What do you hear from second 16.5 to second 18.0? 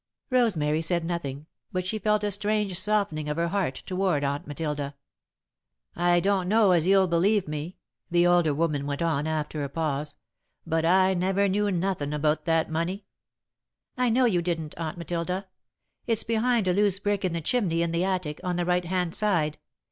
a loose brick in the chimney, in